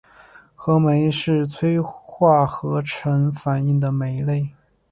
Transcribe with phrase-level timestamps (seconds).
[0.55, 4.49] 合酶是催化合成反应的酶类。